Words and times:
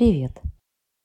Привет! 0.00 0.40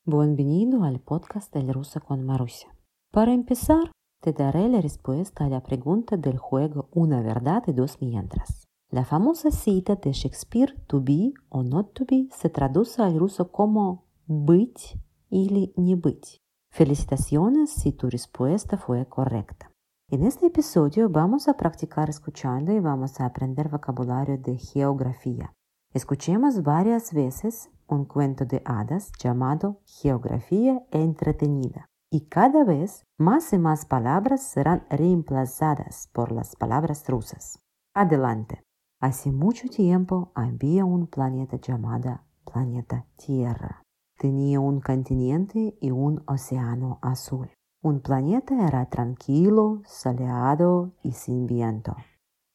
Buonvenido 0.05 0.85
al 0.85 1.01
podcast 1.01 1.53
del 1.53 1.73
ruso 1.73 1.99
con 1.99 2.23
Marusia. 2.23 2.73
Para 3.11 3.33
empezar, 3.33 3.91
te 4.21 4.31
daré 4.31 4.69
la 4.69 4.79
respuesta 4.79 5.43
a 5.43 5.49
la 5.49 5.61
pregunta 5.63 6.15
del 6.15 6.37
juego 6.37 6.87
Una 6.93 7.21
verdad 7.21 7.63
y 7.67 7.73
dos 7.73 7.97
mientras. 7.99 8.63
La 8.89 9.03
famosa 9.03 9.51
cita 9.51 9.95
de 9.95 10.13
Shakespeare 10.13 10.79
to 10.87 11.01
be 11.01 11.33
o 11.49 11.61
not 11.61 11.91
to 11.93 12.05
be 12.05 12.29
se 12.31 12.47
traduce 12.47 13.01
al 13.01 13.19
ruso 13.19 13.51
como 13.51 14.05
быть 14.27 14.97
или 15.29 15.73
не 15.75 15.95
быть. 15.95 16.37
Felicitaciones 16.71 17.71
si 17.71 17.91
tu 17.91 18.09
respuesta 18.09 18.77
fue 18.77 19.05
correcta. 19.09 19.73
En 20.09 20.23
este 20.23 20.45
episodio 20.45 21.09
vamos 21.09 21.49
a 21.49 21.57
practicar 21.57 22.09
escuchando 22.09 22.71
y 22.71 22.79
vamos 22.79 23.19
a 23.19 23.25
aprender 23.25 23.67
vocabulario 23.67 24.37
de 24.37 24.57
geografía. 24.57 25.51
Escuchemos 25.92 26.62
varias 26.62 27.12
veces 27.12 27.68
un 27.88 28.04
cuento 28.04 28.44
de 28.44 28.62
hadas 28.64 29.10
llamado 29.18 29.80
Geografía 29.84 30.84
entretenida 30.92 31.86
y 32.12 32.26
cada 32.26 32.62
vez 32.62 33.06
más 33.18 33.52
y 33.52 33.58
más 33.58 33.86
palabras 33.86 34.40
serán 34.40 34.86
reemplazadas 34.88 36.08
por 36.12 36.30
las 36.30 36.54
palabras 36.54 37.08
rusas. 37.08 37.58
Adelante. 37.92 38.62
Hace 39.00 39.32
mucho 39.32 39.68
tiempo 39.68 40.30
había 40.36 40.84
un 40.84 41.08
planeta 41.08 41.56
llamado 41.56 42.20
planeta 42.44 43.06
Tierra. 43.16 43.82
Tenía 44.16 44.60
un 44.60 44.80
continente 44.80 45.76
y 45.80 45.90
un 45.90 46.22
océano 46.28 47.00
azul. 47.02 47.50
Un 47.82 48.00
planeta 48.00 48.68
era 48.68 48.88
tranquilo, 48.90 49.82
soleado 49.86 50.92
y 51.02 51.12
sin 51.12 51.46
viento. 51.46 51.96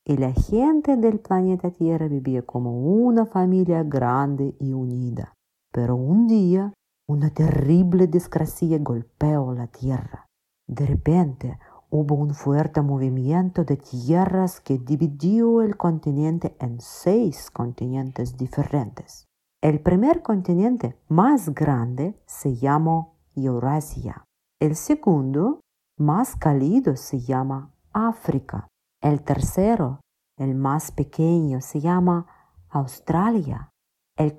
Y 0.08 0.18
la 0.18 0.32
gente 0.32 0.98
del 0.98 1.20
planeta 1.20 1.72
Tierra 1.72 2.08
vivía 2.08 2.44
como 2.44 2.80
una 2.80 3.26
familia 3.26 3.84
grande 3.84 4.56
y 4.60 4.74
unida. 4.74 5.34
Pero 5.72 5.96
un 5.96 6.28
día 6.28 6.74
una 7.08 7.30
terrible 7.30 8.08
desgracia 8.08 8.78
golpeó 8.80 9.54
la 9.54 9.68
Tierra. 9.68 10.26
De 10.68 10.86
repente 10.86 11.60
hubo 11.90 12.16
un 12.16 12.34
fuerte 12.34 12.82
movimiento 12.82 13.64
de 13.64 13.78
tierras 13.78 14.60
que 14.60 14.80
dividió 14.80 15.62
el 15.62 15.78
continente 15.78 16.56
en 16.60 16.82
seis 16.82 17.52
continentes 17.52 18.38
diferentes. 18.38 19.26
El 19.62 19.82
primer 19.82 20.22
continente 20.22 21.00
más 21.08 21.54
grande 21.54 22.20
se 22.26 22.56
llamó 22.56 23.18
Eurasia. 23.36 24.26
El 24.60 24.76
segundo, 24.76 25.62
más 25.98 26.36
cálido, 26.36 26.96
se 26.96 27.20
llama 27.20 27.72
África. 27.94 28.68
El 29.02 29.22
tercero, 29.22 30.02
el 30.38 30.56
más 30.56 30.92
pequeño, 30.92 31.62
se 31.62 31.80
llama 31.80 32.28
Australia. 32.70 33.70
El, 34.18 34.36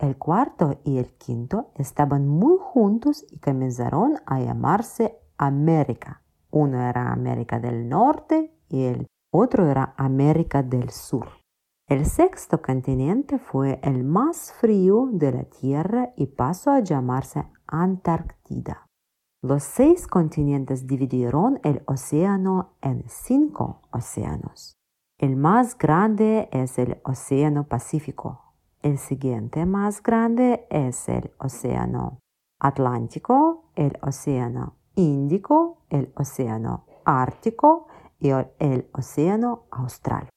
el, 0.00 0.18
cuarto 0.18 0.80
y 0.84 0.98
el 0.98 1.14
quinto 1.14 1.70
estaban 1.76 2.26
muy 2.26 2.56
juntos 2.60 3.24
y 3.30 3.38
comenzaron 3.38 4.16
a 4.26 4.40
llamarse 4.40 5.18
América. 5.38 6.22
Uno 6.50 6.80
era 6.80 7.12
América 7.12 7.60
del 7.60 7.88
Norte 7.88 8.52
y 8.68 8.84
el 8.84 9.06
otro 9.32 9.66
era 9.66 9.94
América 9.96 10.62
del 10.62 10.90
Sur. 10.90 11.28
El 11.86 12.06
sexto 12.06 12.62
continente 12.62 13.38
fue 13.38 13.78
el 13.82 14.04
más 14.04 14.52
frío 14.52 15.08
de 15.12 15.32
la 15.32 15.44
Tierra 15.44 16.12
y 16.16 16.26
pasó 16.26 16.70
a 16.70 16.80
llamarse 16.80 17.44
Antártida. 17.66 18.86
Los 19.42 19.62
seis 19.64 20.06
continentes 20.06 20.86
dividieron 20.86 21.60
el 21.62 21.82
océano 21.86 22.76
en 22.80 23.04
cinco 23.06 23.82
océanos. 23.90 24.78
El 25.23 25.35
más 25.35 25.77
grande 25.77 26.49
es 26.51 26.77
el 26.79 27.01
Océano 27.03 27.67
Pacífico. 27.67 28.53
El 28.81 28.97
siguiente 28.97 29.65
más 29.65 30.01
grande 30.01 30.65
es 30.69 31.09
el 31.09 31.31
Océano 31.39 32.19
Atlántico, 32.59 33.71
el 33.75 33.97
Océano 34.01 34.75
Índico, 34.95 35.83
el 35.89 36.13
Océano 36.15 36.85
Ártico 37.03 37.87
y 38.19 38.29
el 38.29 38.89
Océano 38.93 39.65
Austral. 39.71 40.29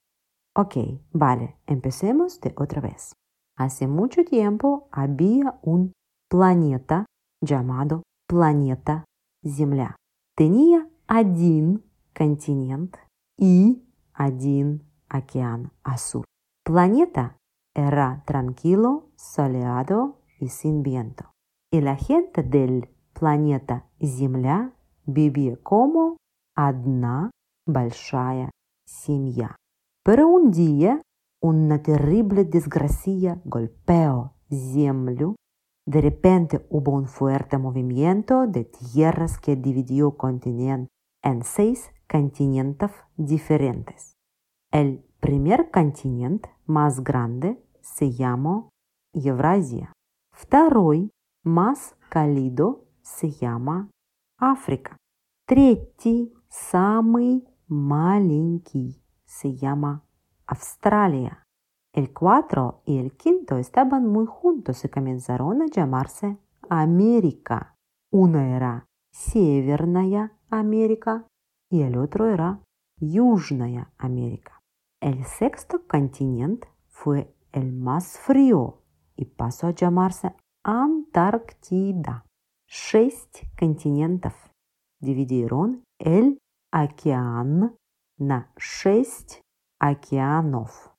Ok, 0.55 0.75
vale, 1.11 1.57
empecemos 1.65 2.39
de 2.41 2.53
otra 2.57 2.81
vez. 2.81 3.13
Hace 3.57 3.87
mucho 3.87 4.23
tiempo 4.25 4.87
había 4.91 5.59
un 5.61 5.93
planeta 6.29 7.05
llamado 7.41 8.03
планета 8.27 9.05
Земля. 9.45 9.95
Tenía 10.35 10.87
один 11.07 11.83
континент 12.13 12.97
и 13.37 13.81
один 14.17 14.83
океан 15.09 15.71
azul. 15.83 16.23
Planeta 16.63 17.37
era 17.75 18.23
tranquilo, 18.25 19.09
soleado 19.15 20.19
y 20.39 20.49
sin 20.49 20.83
viento. 20.83 21.31
Y 21.71 21.81
la 21.81 21.95
gente 21.95 22.43
del 22.43 22.89
planeta 23.13 23.85
Земля 23.99 24.73
vivía 25.05 25.57
como 25.63 26.17
одна 26.55 27.31
большая 27.65 28.51
семья. 28.85 29.55
Pero 30.03 30.27
un 30.27 30.51
día 30.51 31.01
una 31.41 31.81
terrible 31.81 32.45
desgracia 32.45 33.41
golpeó 33.43 34.33
Землю 34.49 35.35
de 35.85 35.99
repente 35.99 36.65
hubo 36.69 36.93
un 36.93 37.07
fuerte 37.07 37.57
movimiento 37.57 38.47
de 38.47 38.63
tierras 38.63 39.37
que 39.37 39.55
dividió 39.55 40.09
el 40.09 40.17
continente 40.17 40.89
en 41.21 41.43
seis 41.43 41.91
continentes 42.08 42.90
diferentes. 43.16 44.14
El 44.72 45.04
primer 45.20 45.70
continente 45.70 46.50
más 46.66 47.04
grande 47.04 47.62
se 47.80 48.12
llamó 48.12 48.70
Eurasia. 49.12 49.92
Второй, 50.32 51.10
más 51.44 51.96
cálido, 52.08 52.84
se 53.02 53.30
llama 53.30 53.90
África. 54.38 54.96
Третий, 55.46 56.32
самый 56.48 57.44
маленький, 57.66 59.02
se 59.24 59.54
llama 59.54 60.04
Australia. 60.46 61.42
El 61.92 62.12
cuatro 62.12 62.82
y 62.84 62.98
el 62.98 63.16
quinto 63.16 63.56
estaban 63.56 64.06
muy 64.06 64.26
juntos 64.26 64.84
y 64.84 64.88
comenzaron 64.88 65.62
a 65.62 65.66
llamarse 65.66 66.38
América. 66.68 67.74
Uno 68.12 68.40
era 68.40 68.86
Северная 69.10 70.38
América 70.50 71.26
y 71.70 71.82
el 71.82 71.96
otro 71.96 72.28
era 72.28 72.60
Южная 73.00 73.92
América. 73.98 74.62
El 75.00 75.24
sexto 75.24 75.86
continente 75.86 76.68
fue 76.88 77.34
el 77.52 77.72
más 77.72 78.18
frío 78.18 78.82
y 79.16 79.26
pasó 79.26 79.68
a 79.68 79.74
llamarse 79.74 80.34
Antártida. 80.64 82.24
Seis 82.66 83.28
continentes 83.58 84.34
dividieron 85.00 85.84
el 85.98 86.38
океан 86.72 87.76
на 88.18 88.52
шесть 88.56 89.40
океанов. 89.80 90.92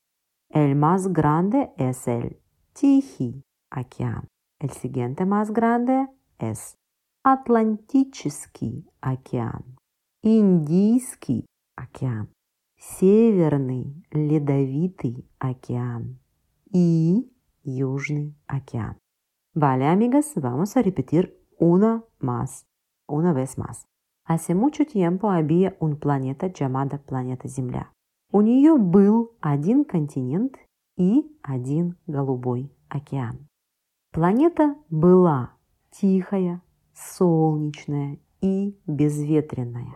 El 0.49 0.75
más 0.75 1.11
grande 1.13 1.71
es 1.77 2.07
el 2.07 2.41
Тихий 2.73 3.43
океан. 3.69 4.27
El 4.59 4.71
siguiente 4.71 5.25
más 5.25 5.51
grande 5.51 6.07
es 6.39 6.75
Атлантический 7.23 8.89
океан, 9.01 9.75
Индийский 10.21 11.45
океан, 11.77 12.27
Северный 12.77 14.03
Ледовитый 14.11 15.25
океан 15.39 16.19
y 16.73 17.31
Южный 17.63 18.35
океан. 18.45 18.97
Vale, 19.53 19.87
amigas, 19.87 20.33
vamos 20.35 20.75
a 20.75 20.81
repetir 20.81 21.39
una 21.57 22.03
más, 22.19 22.65
una 23.07 23.31
vez 23.31 23.57
más. 23.57 23.85
Hace 24.25 24.55
mucho 24.55 24.85
tiempo 24.85 25.31
había 25.31 25.77
un 25.79 25.95
planeta 25.95 26.47
llamado 26.47 27.01
planeta 27.01 27.47
Земля. 27.47 27.93
У 28.33 28.41
нее 28.41 28.75
был 28.77 29.37
один 29.39 29.85
континент 29.85 30.57
и 30.97 31.33
один 31.43 31.95
голубой 32.07 32.69
океан. 32.89 33.47
Планета 34.11 34.75
была 34.89 35.53
тихая, 35.91 36.61
солнечная 36.93 38.19
и 38.41 38.77
безветренная. 38.85 39.95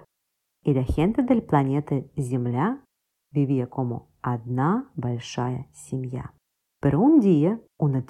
И 0.63 0.73
la 0.73 0.83
gente 0.83 1.23
del 1.23 1.43
planeta 1.43 1.95
Земля 2.15 2.83
vivía 3.31 3.67
como 3.67 4.09
одна 4.21 4.89
большая 4.95 5.67
семья. 5.73 6.33
Pero 6.79 7.01
un 7.01 7.19
día 7.19 7.59
una 7.77 8.05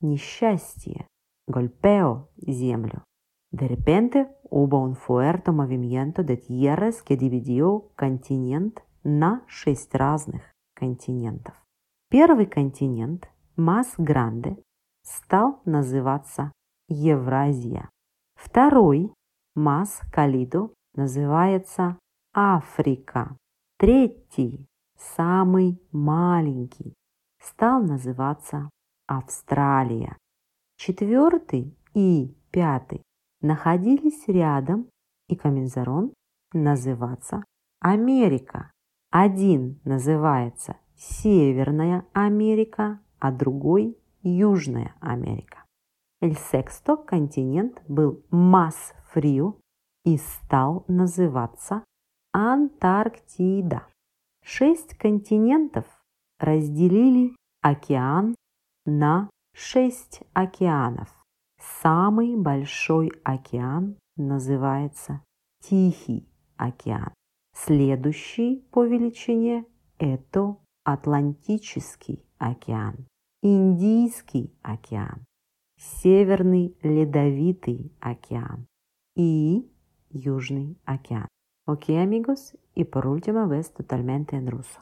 несчастье 0.00 1.06
golpeó 1.46 2.30
Землю. 2.36 3.04
De 3.52 3.68
repente 3.68 4.28
hubo 4.50 4.80
un 4.80 4.96
fuerte 4.96 5.52
movimiento 5.52 6.22
de 6.24 6.36
tierras 6.36 7.02
que 7.02 7.16
continente 7.96 8.82
на 9.04 9.44
шесть 9.46 9.94
разных 9.94 10.42
континентов. 10.74 11.54
Первый 12.08 12.46
континент, 12.46 13.28
más 13.56 13.94
grande, 13.98 14.62
стал 15.04 15.60
называться 15.64 16.52
Евразия. 16.88 17.88
Второй, 18.36 19.12
más 19.54 20.00
cálido, 20.10 20.74
называется 20.94 21.98
Африка. 22.34 23.36
Третий, 23.78 24.66
самый 24.96 25.80
маленький, 25.92 26.94
стал 27.40 27.82
называться 27.82 28.70
Австралия. 29.06 30.16
Четвертый 30.76 31.76
и 31.94 32.34
пятый 32.50 33.02
находились 33.40 34.26
рядом, 34.28 34.88
и 35.28 35.36
Камензарон 35.36 36.12
называться 36.52 37.44
Америка. 37.80 38.70
Один 39.10 39.80
называется 39.84 40.76
Северная 40.96 42.06
Америка, 42.12 43.00
а 43.18 43.32
другой 43.32 43.98
Южная 44.22 44.94
Америка. 45.00 45.64
Эль 46.20 46.36
Сексто 46.36 46.96
континент 46.96 47.82
был 47.88 48.22
масс 48.30 48.94
фрио 49.10 49.56
и 50.04 50.16
стал 50.16 50.84
называться 50.88 51.84
Антарктида. 52.32 53.86
Шесть 54.44 54.94
континентов 54.96 55.86
разделили 56.38 57.36
океан 57.60 58.34
на 58.84 59.30
шесть 59.54 60.22
океанов. 60.32 61.08
Самый 61.80 62.36
большой 62.36 63.12
океан 63.22 63.96
называется 64.16 65.22
Тихий 65.60 66.28
океан. 66.56 67.12
Следующий 67.54 68.66
по 68.72 68.84
величине– 68.84 69.64
это 69.98 70.56
Атлантический 70.84 72.24
океан, 72.38 73.06
Индийский 73.42 74.52
океан, 74.62 75.24
Северный 75.78 76.76
Ледовитый 76.82 77.92
океан 78.00 78.66
и 79.14 79.71
Южный 80.12 80.78
океан. 80.84 81.28
Окей, 81.66 82.02
amigos, 82.02 82.54
и 82.74 82.84
por 82.84 83.06
última 83.06 83.46
vez 83.46 83.70
totalmente 83.70 84.36
en 84.36 84.48
ruso. 84.48 84.80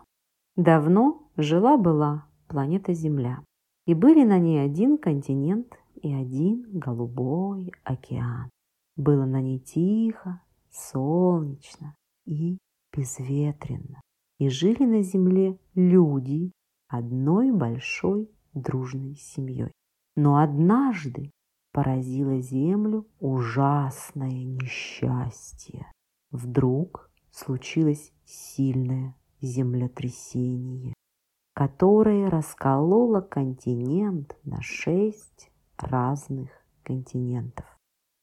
Давно 0.56 1.30
жила-была 1.36 2.26
планета 2.48 2.94
Земля, 2.94 3.42
и 3.86 3.94
были 3.94 4.24
на 4.24 4.38
ней 4.38 4.58
один 4.62 4.98
континент 4.98 5.78
и 5.96 6.12
один 6.12 6.66
голубой 6.72 7.72
океан. 7.84 8.50
Было 8.96 9.24
на 9.24 9.40
ней 9.40 9.58
тихо, 9.58 10.42
солнечно 10.70 11.94
и 12.26 12.58
безветренно. 12.96 14.00
И 14.38 14.48
жили 14.48 14.84
на 14.84 15.02
земле 15.02 15.58
люди 15.74 16.52
одной 16.88 17.52
большой 17.52 18.30
дружной 18.54 19.14
семьей. 19.16 19.72
Но 20.16 20.38
однажды 20.38 21.30
поразило 21.72 22.40
землю 22.40 23.06
ужасное 23.18 24.44
несчастье. 24.44 25.90
Вдруг 26.30 27.10
случилось 27.30 28.12
сильное 28.24 29.14
землетрясение, 29.40 30.94
которое 31.54 32.28
раскололо 32.28 33.20
континент 33.20 34.36
на 34.44 34.60
шесть 34.62 35.50
разных 35.78 36.50
континентов. 36.82 37.66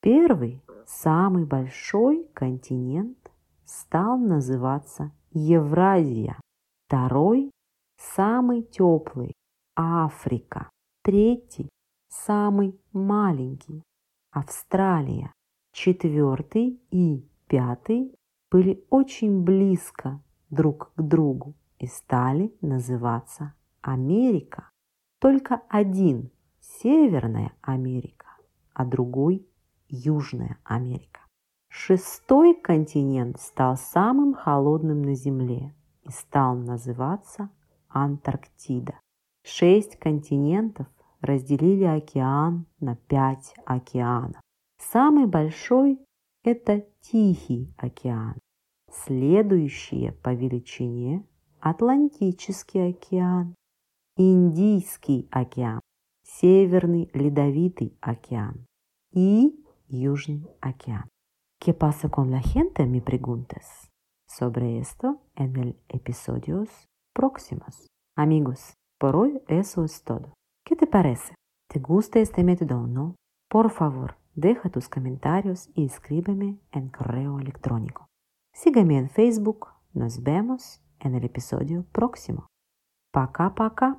Первый, 0.01 0.61
самый 0.85 1.45
большой 1.45 2.25
континент 2.33 3.31
стал 3.65 4.17
называться 4.17 5.11
Евразия. 5.31 6.39
Второй, 6.87 7.51
самый 7.97 8.61
теплый– 8.63 9.33
Африка. 9.75 10.69
Третий, 11.03 11.69
самый 12.09 12.79
маленький– 12.93 13.83
Австралия. 14.31 15.33
Четвертый 15.71 16.81
и 16.91 17.27
пятый 17.47 18.15
были 18.49 18.85
очень 18.89 19.43
близко 19.43 20.21
друг 20.49 20.91
к 20.95 21.01
другу 21.01 21.55
и 21.79 21.87
стали 21.87 22.53
называться 22.61 23.53
Америка. 23.81 24.71
Только 25.19 25.61
один– 25.69 26.31
Северная 26.59 27.53
Америка, 27.61 28.27
а 28.73 28.85
другой 28.85 29.47
Южная 29.87 30.57
Америка. 30.63 31.21
Шестой 31.69 32.53
континент 32.55 33.39
стал 33.39 33.77
самым 33.77 34.33
холодным 34.33 35.01
на 35.01 35.15
Земле 35.15 35.73
и 36.03 36.09
стал 36.09 36.55
называться 36.55 37.49
Антарктида. 37.87 38.99
Шесть 39.43 39.97
континентов 39.97 40.87
разделили 41.27 41.83
океан 41.83 42.65
на 42.79 42.95
пять 42.95 43.53
океанов. 43.65 44.41
Самый 44.79 45.27
большой– 45.27 45.99
это 46.43 46.85
Тихий 47.01 47.73
океан. 47.77 48.35
Следующие 48.91 50.13
по 50.13 50.33
величине– 50.33 51.25
Атлантический 51.59 52.89
океан, 52.89 53.55
Индийский 54.15 55.27
океан, 55.31 55.81
Северный 56.23 57.09
Ледовитый 57.13 57.97
океан 57.99 58.65
и 59.11 59.53
Южный 59.89 60.47
океан. 60.61 61.09
¿Qué 61.59 61.73
pasa 61.73 62.09
con 62.09 62.29
la 62.29 62.41
gente? 62.41 62.85
Me 62.85 63.01
preguntas. 63.01 63.89
Sobre 64.27 64.79
esto 64.79 65.19
en 65.35 65.55
el 65.57 65.79
episodios 65.89 66.69
próximos. 67.13 67.87
Amigos, 68.15 68.73
por 68.99 69.15
hoy 69.15 69.41
eso 69.47 69.83
es 69.83 70.03
todo. 70.03 70.36
¿Qué 70.66 70.76
te 70.76 70.86
parece? 70.86 71.34
¿Te 71.68 71.78
gusta 71.80 72.18
este 72.20 72.44
método 72.44 72.82
o 72.82 72.86
no? 72.86 73.16
Por 73.48 73.70
favor, 73.70 74.16
deja 74.34 74.70
tus 74.70 74.88
comentarios 74.88 75.70
y 75.74 75.84
escríbeme 75.84 76.58
en 76.70 76.88
correo 76.88 77.38
electrónico. 77.38 78.06
Sígueme 78.52 78.98
en 78.98 79.08
Facebook. 79.08 79.68
Nos 79.92 80.22
vemos 80.22 80.80
en 81.00 81.14
el 81.14 81.24
episodio 81.24 81.84
próximo. 81.92 82.46
Пока-пока. 83.12 83.98